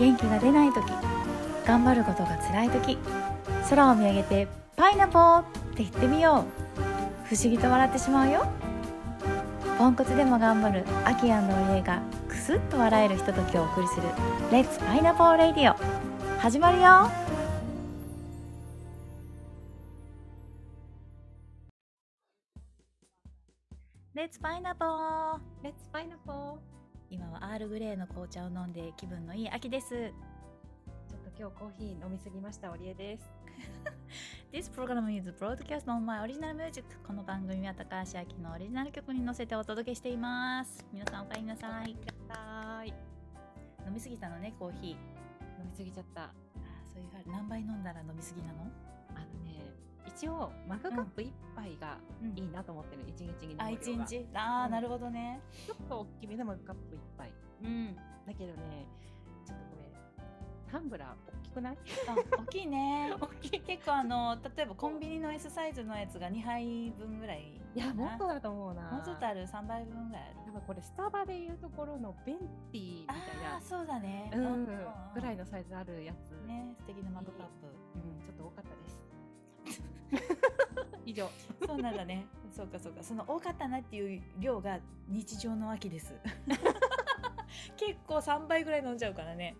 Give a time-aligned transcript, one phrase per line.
[0.00, 0.82] 元気が出ない時
[1.66, 2.96] 頑張ることが辛い時
[3.68, 5.44] 空を見上げて「パイナポー!」っ
[5.76, 6.70] て言ってみよう。
[7.26, 8.46] 不思議と笑ってしまうよ。
[9.78, 14.02] ポンコツでも頑張るアキアンの家がクスッと笑えるひとときをお送りする
[14.50, 15.76] 「レッツパイナポーレディオ」
[16.40, 17.10] 始まるよ。
[24.14, 25.38] レッツパイナポー。
[25.62, 26.79] レッツパイナポー。
[27.12, 29.88] 今はアールグレーの紅茶を飲んで気分のいい秋です。
[29.88, 33.24] ちょっと今日コーヒー飲みすぎましたオリエです。
[34.54, 36.84] This program is broadcast on my original music.
[37.04, 40.86] この番組は高橋明のオリジナル曲に乗せてお届けしています。
[40.92, 41.96] 皆さんおかえりなさい。
[43.84, 44.90] 飲みすぎたのねコーヒー。
[44.90, 44.96] 飲
[45.68, 46.30] みすぎちゃった。
[46.94, 48.70] そういう何杯飲んだら飲みすぎなの？
[50.16, 52.38] 一応マグカップ一杯がうん。
[52.38, 53.64] いいなと思ってる一、日に飲む量が。
[53.64, 54.26] あ一日？
[54.34, 54.70] ああ、うん。
[54.72, 55.40] なるほどね。
[55.66, 57.32] ちょっと大きめのマグカップ一杯。
[57.62, 57.94] うん。
[58.26, 58.86] だけどね
[59.46, 59.90] ちょっとこれ
[60.70, 61.08] タンブラー
[61.38, 61.78] 大きくない？
[62.08, 63.12] あ大きいね。
[63.20, 63.60] 大きい。
[63.60, 68.98] 結構あの例えばコンビニの S サイズのやつが2杯分ぐらいいやもっともだと思うな。
[68.98, 70.36] うちょっとある？3杯分ぐらいある？
[70.46, 74.30] 多分これスタバでいうところのベンティーみたいああーそうだね。
[74.32, 74.66] なうん。
[75.14, 77.50] ぐらいののサイズあるやつ、ね素敵なマグカッう
[81.06, 81.28] 以上。
[81.60, 82.26] プそうなんだね。
[82.52, 83.02] そうかそうか。
[83.02, 86.14] その多かったなっていう量が日常の秋です。
[87.76, 89.56] 結構3杯ぐらい飲んじゃうからね。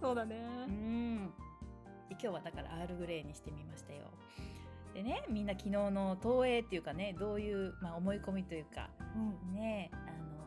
[0.00, 0.36] そうだね。
[0.68, 1.32] うん。
[2.08, 4.10] で今日はだからアールグレーにしてみましたよ。
[4.94, 9.54] でねみんな昨日の投影っていうかねどういう、まあ、思い込みというかうん。
[9.54, 9.96] ねあ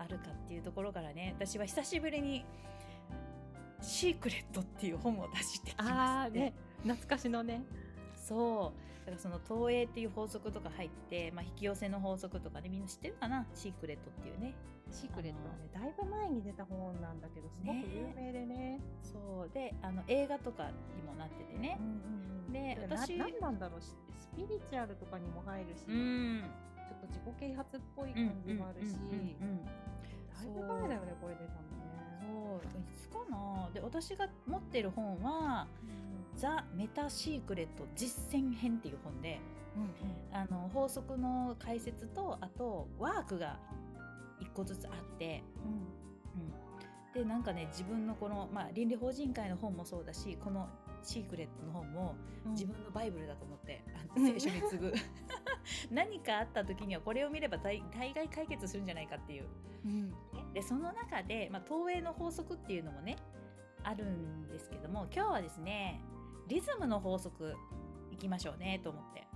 [0.00, 2.44] のあるかっていうところからね私は久しぶりに
[3.82, 7.62] 「シークレット」っていう本を出してきまして、ああね懐かしのね。
[8.16, 8.80] そう。
[8.80, 13.46] だからその投影っていう法則とか入って、まあ、引き寄せの法則とかねみんな知ってるかな？
[13.54, 14.54] シークレットっていうね。
[14.90, 15.38] シークレット。
[15.48, 18.80] はねだいぶ前に出た本なんだけどすごく有名でね。
[19.02, 19.50] そう。
[19.52, 21.78] であの映画とかにもなっててね。
[22.52, 23.80] で私な何なんだろう？
[23.80, 26.44] しスピリチュアルとかにも入るし、うん。
[26.88, 29.64] ちょっと自己啓発っぽい感じもあるし、うんうんうんうん。
[29.64, 29.70] だ
[30.42, 33.70] いぶ前だよねこれ出たのねいつかな。
[33.72, 35.66] で私が持ってる本は
[36.36, 39.40] 「ザ・メタ・シークレット実践編」っていう本で
[39.76, 43.58] うんあの法則の解説とあとワークが
[44.40, 45.42] 1個ずつあって、
[47.14, 50.68] うん、でなんかね自分のこの、まあ、倫理法人会の本もそうだしこの
[51.02, 52.14] シークレットの本も
[52.46, 52.52] うん。
[52.52, 54.24] 自分のバイブルだと思って、あうん。
[54.24, 54.94] の聖書に次ぐ。
[55.90, 59.46] 何かあった時にはこれを見れば大大概解決するんじゃないかっていう。
[59.84, 60.14] うん
[60.54, 63.16] でその中で、まあ、投影の法則っていうのもね
[63.82, 66.00] あるんですけども今日はですね
[66.48, 67.54] リズムの法則
[68.10, 69.26] いきましょうねと思って。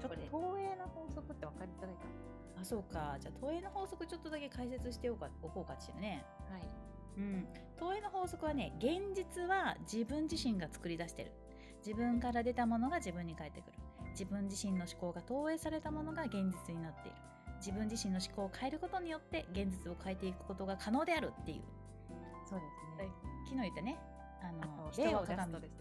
[0.00, 2.02] ちょっと投影の法則って分かりづらいか
[2.60, 3.16] あそうか。
[3.20, 6.24] じゃあ投影の法則ちょっとだけ解説しておこうかしらね。
[6.48, 6.68] なはい。
[7.18, 7.46] うん。
[7.76, 11.32] 投影の法則はね現実は自分自身が作り出してる。
[11.84, 13.78] 自分から出たものが自分に返ってくる。
[14.10, 16.34] 自分自身の思考が投影されたものが現
[16.66, 17.16] 実になっている
[17.58, 21.62] 自分自身の思考を変えることによって現実を変えていくことが可能であるっていう。
[22.48, 23.10] そうですね。
[23.44, 23.98] 昨日言ったね。
[24.42, 25.72] ああのと例を出す鏡とです。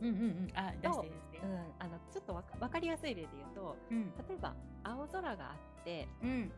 [0.00, 0.48] うんうんうん。
[0.54, 1.38] あ出して出して。
[1.44, 4.12] うん、あのちょっとわか分かりやすい例で言うとうん。
[4.28, 6.52] 例えば青空があってうん。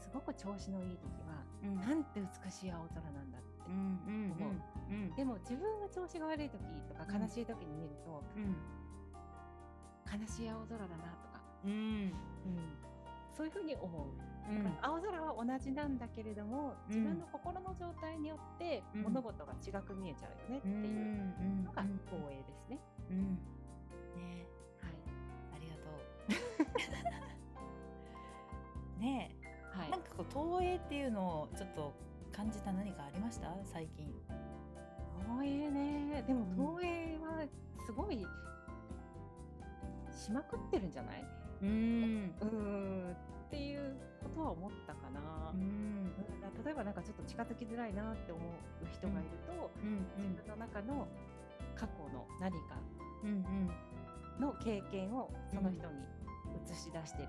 [0.00, 1.80] すごく調子のいい時は、うん。
[1.80, 4.54] なんて美しい青空なんだって、うんうん思う。
[4.90, 5.14] うん。
[5.14, 7.22] でも自分が調子が悪い時とかうん。
[7.22, 8.56] 悲しい時に見ると、うん。
[10.20, 12.12] 悲しい青空だなとか、うん
[13.42, 14.62] そういうふうに思う、うん。
[14.62, 16.94] だから青空は同じなんだけれどもうん。
[16.94, 19.02] 自分の心の状態によってうん。
[19.02, 20.86] 物事が違く見えちゃうよねってうんい
[21.60, 22.78] うのがうん投影ですね。
[23.10, 23.18] うん。
[23.18, 24.46] ね。
[24.80, 24.92] はい。
[25.56, 25.90] ありがと
[28.98, 29.00] う。
[29.02, 29.34] ね
[29.72, 29.90] はい。
[29.90, 31.92] なんかこう投影っていうのをちょっと
[32.30, 33.52] 感じた何かありました？
[33.64, 34.06] 最近。
[35.26, 36.22] 投影ね。
[36.28, 36.56] でもうん。
[36.56, 37.44] 投影は
[37.84, 38.24] すごい
[40.12, 41.24] しまくってるんじゃない？
[41.62, 42.34] うん。
[42.40, 43.16] うーん
[43.52, 45.52] っていうことは思ったかな。
[45.52, 46.08] うん。
[46.64, 46.94] 例えばなん。
[46.94, 50.08] かちょっと近づきづらいなって思う人がいると、うん。
[50.16, 51.06] 自分の中の
[51.76, 52.80] 過去の何か
[54.40, 56.00] の経験をその人に
[56.64, 57.28] 映し出してる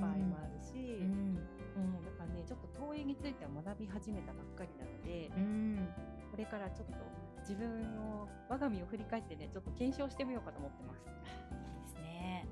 [0.00, 1.34] 場合もあるし、うん。
[1.34, 1.40] だ
[2.14, 5.88] からねちょっと投影については学び始めたばっかりなので、うん。
[6.30, 6.94] これからちょっと
[7.40, 7.68] 自分
[8.14, 11.04] を我が身を振り返ってねちょっと検証してみようかと思ってます。
[11.04, 11.10] で
[11.88, 12.46] すね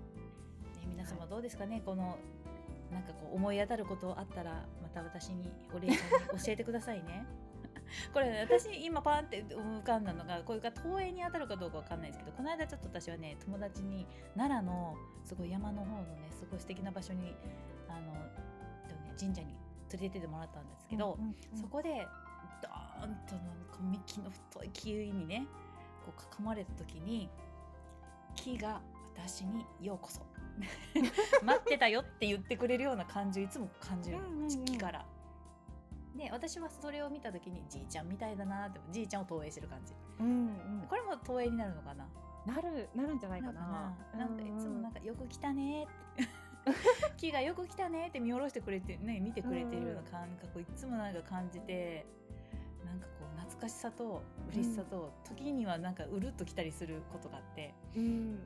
[0.80, 2.18] ね皆様どうですかね、この
[2.94, 7.26] なんかこう思い当たることあったらまた私にお礼ちゃんに教えてくださいね。
[8.14, 14.06] これ私今パンって浮かんだのがこういうか東映に当たるかどうかわかんないですけどこの間ちょっと私はね友達に
[14.36, 17.36] 奈良のすごい山の方のねすごい素敵な場所に
[17.88, 18.14] あの、
[18.84, 19.54] えっとね、神社に
[19.92, 22.06] 連れてってもらったんですけど、うんうんうんそこで
[22.62, 25.46] ドーンとなんか幹の太い木にね
[26.06, 27.28] こう囲まれた時に
[28.34, 28.80] 木が
[29.14, 30.22] 私にようこそ
[31.42, 34.64] 待ってたよって言ってくれるような感じをいつも感じる、うんうんうん。
[34.64, 35.04] 木から。
[36.16, 39.94] で私はそれを見た時にじいちゃんみたいだなってじいちゃんを投影してる感じ。
[40.20, 40.30] うんう
[40.84, 40.86] ん。
[40.88, 42.06] これも投影になるのかな？
[42.46, 43.96] なるなるんじゃないかな。
[44.16, 44.26] な。
[44.26, 46.44] んかいつもなんかかよく来たねーって。
[47.18, 52.06] 木がよく来たねーって見下ろしてくれてね見てくれてるような感覚をいつもなんか感じて
[52.86, 54.22] なんかこう懐かしさと
[54.52, 58.38] 嬉しさと、時にはなんかうるっときたりすることがあって、うん。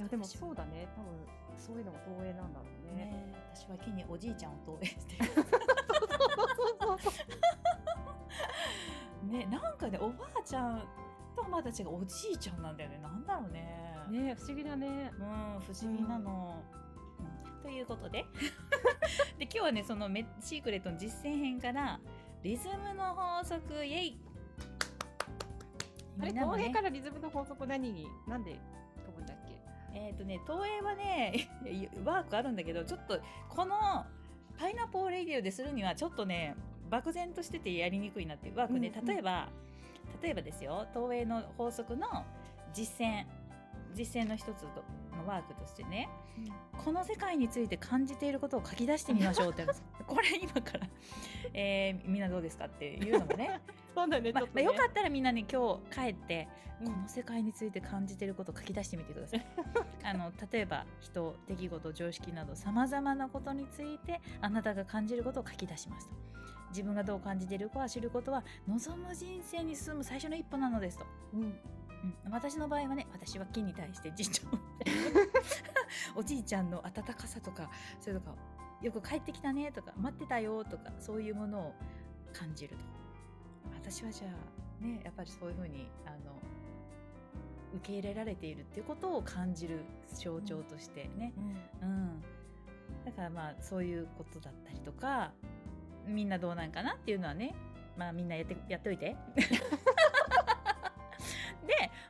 [0.00, 0.88] いやでもそうだね。
[0.96, 1.12] 多分
[1.58, 3.04] そういうのも投影なんだろうね。
[3.04, 5.24] ね、私は木におじいちゃんを投影してる。
[9.30, 10.82] ねなんかねおばあちゃん
[11.36, 15.12] とまた違うおじいちゃんなんだよねなんだろうねね不思議だね。
[15.18, 16.56] うん、不思議なの。
[16.64, 18.24] うんということで
[19.36, 22.00] で今日はねそのメシークレットの実践編から
[22.42, 24.18] リズムの法則イエイ
[26.20, 27.92] あれね投影からリズムの法則何？
[27.92, 28.58] になんで
[29.94, 31.48] えっ、とね投影はね
[32.04, 34.06] ワークあるんだけどちょっとこの
[34.58, 36.54] パイナポーレディオでするにはちょっとね
[36.88, 39.06] 漠然としててやりにくいなっていうワークね、うんうん。
[39.06, 39.48] 例えば
[40.22, 42.24] 例えばですよ投影の法則の
[42.72, 43.24] 実践
[43.94, 44.66] 実践の一つ
[45.20, 46.08] のワークとしてね
[46.84, 49.66] この世界について感じていることを書き出してみましょうって
[50.06, 50.86] これ今から、
[51.52, 53.60] えーみんなどうですかっていうのもね
[53.94, 54.32] そうだね。
[54.32, 56.48] まねまよかったらみんなね今日帰って
[56.80, 59.46] うんこの世界について感じていることを書き出してみてください。
[60.02, 66.14] あの例えば人出来事常識などさまざまなことについてあなたが感じることを書き出しますと。
[66.70, 71.06] 自分がどう感じているかは知ることは望む人生に進む最初の一歩なのですと。
[71.34, 71.58] うん。
[72.02, 74.60] うん、私の場合はね私は木に対してじいちゃん
[76.16, 77.70] おじいちゃんの温かさとか
[78.00, 78.34] それとか
[78.82, 81.74] よく帰ってきたねとか待ってたよとかそういうものを
[82.32, 83.00] 感じると。
[83.74, 86.16] 私はじゃあねやっぱりそういうふうにあの
[87.76, 89.80] 受け入れられているっていうことを感じる
[90.14, 91.32] 象徴としてね、
[91.82, 92.22] うん、
[93.04, 95.32] だからまあそういうことだったりとか
[96.06, 97.54] みんなどうなんかなっていうのはね
[97.96, 99.16] まあみんなやってやっておいて。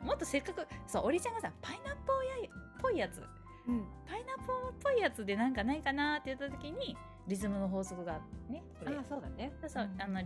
[0.00, 3.22] でもっとせっかくそうおりちゃんがさパイナッポーやっぽいやつ
[3.66, 3.84] うん。
[4.06, 9.52] パイナッポーっぽいやつでなんかないかなって言った時にリズムの法則がねあそうだね。
[9.60, 10.22] そうそう、んあの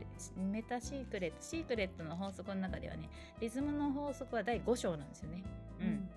[0.51, 3.11] メタシークレットシークレットの法則の中ではね
[3.41, 5.43] リズムの法則は第5章なんですよね。
[5.81, 6.09] うん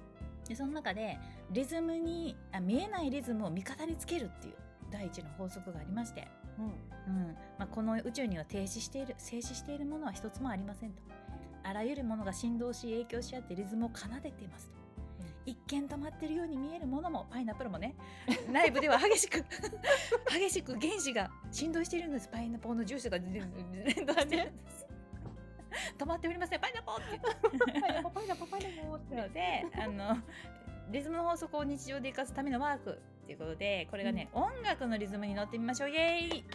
[0.48, 1.18] でその中で
[1.52, 4.54] リズムにあ見えないリズムを味方につけるっていう
[4.90, 6.26] 第一の法則がありまして、
[6.58, 6.66] うん。
[6.66, 11.02] うんまあ、この宇宙には停止している静止しているものは一つもありませんと
[11.68, 14.74] あらゆるものが振動し影響し合ってリズムを奏でていますと、
[15.46, 17.94] 一見止まってるように見えるものもパイナップルもね
[18.50, 19.44] 内部では激しく
[20.32, 22.30] 激しく原子が振動しているんです。
[22.30, 23.34] パイナポーの住所が連
[24.06, 24.88] 動してるんです
[25.98, 26.60] 止まっておりません。
[26.62, 27.82] パイナポーって。
[27.82, 30.18] パイナポパイナポパイナポってのであの
[30.90, 35.90] リズムの法則を日常で生かすためのワークっていうことでこれがね、音楽のリズムに乗ってみましょう。
[35.90, 36.46] イエーイ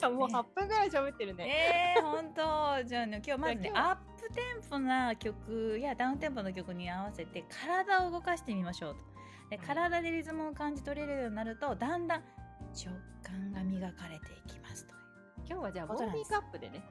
[0.00, 1.94] じゃあもう8分ぐらい喋ってるね。
[1.96, 2.88] えー、本当。
[2.88, 9.00] じゃあね今日まずねアップテンポな曲やダウンテンポの曲に合わせて体を動かしてみましょうと。
[9.50, 9.66] ではい。
[9.66, 12.22] 体でリズムを感じ取れるようになるとだんだん
[12.72, 14.94] 直感が磨かれていきますと
[15.46, 16.82] 今日はじゃあウォーミングアップでね。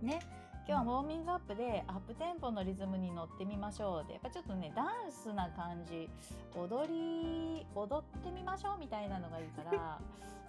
[0.00, 0.20] ね。
[0.64, 6.08] 今日はウォーミングアップでアップテンポのリズムに乗ってみましょうでやっぱちょっとねダンスな感じ
[6.54, 9.98] 踊り踊ってみましょうみたいなのがいいから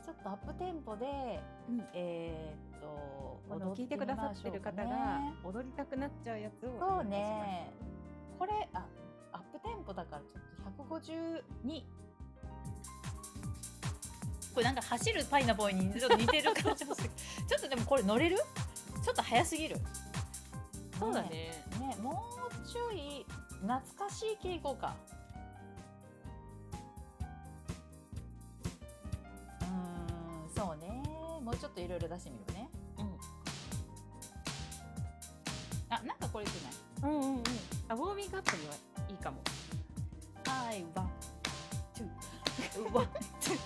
[0.05, 1.05] ちょっとアップテンポで
[1.69, 1.83] うん。
[1.93, 3.41] えーっと
[3.75, 7.71] 聞いてくださってる方が踊りたくなっちゃうやつをおそうね。
[8.39, 8.85] これあ
[9.31, 11.81] アップテンポだからちょっと152
[14.53, 17.09] これなんか走るパイナボーイにちょっと似てる感じもする。
[17.47, 18.37] ちょっとでもこれ乗れる？
[19.03, 19.77] ちょっと速すぎる。
[20.99, 21.29] そうだね。
[21.79, 21.95] ね。
[22.01, 22.23] も
[22.63, 23.25] うちょい
[23.61, 24.95] 懐かしい系いこうか
[31.53, 32.69] うちょっといろいろ出してみるね。
[32.97, 33.17] うん。
[35.89, 37.11] あなんかこれじゃない？
[37.13, 37.43] うんうんうん。
[37.89, 38.73] あウォーミングアップには
[39.09, 39.41] いいかも。
[40.45, 41.07] I want
[41.95, 43.07] to want
[43.41, 43.57] to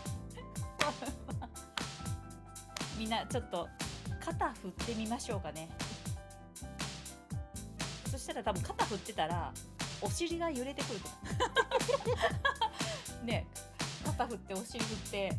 [2.98, 3.67] みんなちょっと
[4.24, 5.70] 肩振ってみましょうかね。
[8.12, 9.53] そしたら多分肩振ってたら
[10.01, 11.10] お尻が揺れてくると
[13.25, 13.46] ね
[14.06, 15.38] 肩振ってお尻振って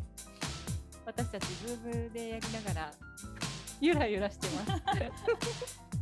[1.09, 2.91] 私たちズームでやりながら
[3.81, 4.83] ゆらゆらしてます。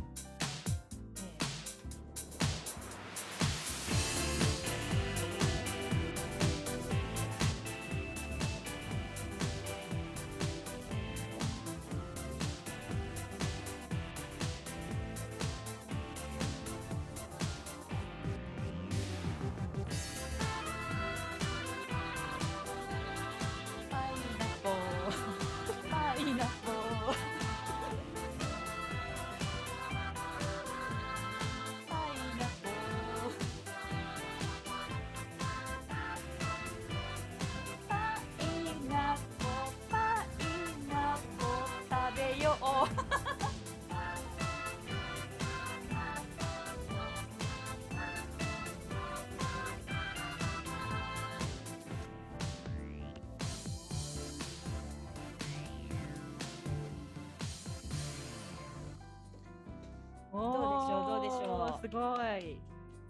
[61.90, 62.60] すごい。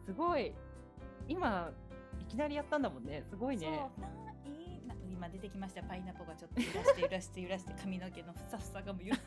[0.07, 0.55] すごい。
[1.27, 1.71] 今、
[2.21, 3.25] いきなりやったんだもんね。
[3.29, 3.81] すごいね。
[5.11, 9.25] 今出てきましたパイナポがちょっと揺らして揺らして揺らして髪の毛のふさふさがもうゆそう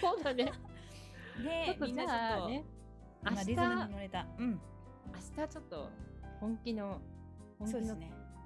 [0.00, 0.50] そうだね。
[1.44, 2.64] ねみんなちょっと、ね、
[3.22, 5.90] 今リズムに乗れたうん明日ちょっと
[6.40, 7.00] 本気の、
[7.58, 7.96] 本気の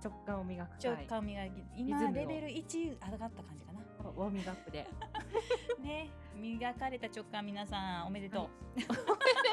[0.03, 3.74] 直感を磨く直回感磨き今レベル1上がった感じかな
[4.11, 4.87] ウォーミングアップで。
[5.81, 8.49] ね磨かれた直感皆さんおめでとう。
[8.77, 8.87] あり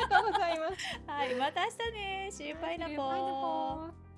[0.10, 1.02] がとうございます。
[1.08, 2.30] はい、また明日ね。
[2.32, 2.60] シー。
[2.60, 4.11] パイナポー